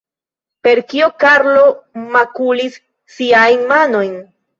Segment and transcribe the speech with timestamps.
[0.67, 1.65] Per kio Karlo
[2.15, 2.79] makulis
[3.19, 4.17] siajn manojn?